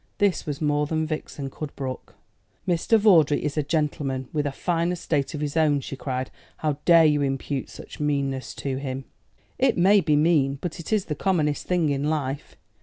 This 0.17 0.47
was 0.47 0.59
more 0.59 0.87
than 0.87 1.05
Vixen 1.05 1.51
could 1.51 1.75
brook. 1.75 2.15
"Mr. 2.67 2.97
Vawdrey 2.97 3.43
is 3.45 3.55
a 3.55 3.61
gentleman, 3.61 4.29
with 4.33 4.47
a 4.47 4.51
fine 4.51 4.91
estate 4.91 5.35
of 5.35 5.41
his 5.41 5.55
own!" 5.55 5.79
she 5.79 5.95
cried. 5.95 6.31
"How 6.57 6.77
dare 6.85 7.05
you 7.05 7.21
impute 7.21 7.69
such 7.69 7.99
meanness 7.99 8.55
to 8.55 8.77
him?" 8.79 9.05
"It 9.59 9.77
may 9.77 10.01
be 10.01 10.15
mean, 10.15 10.57
but 10.59 10.79
it 10.79 10.91
is 10.91 11.05
the 11.05 11.13
commonest 11.13 11.67
thing 11.67 11.89
in 11.89 12.09
life." 12.09 12.55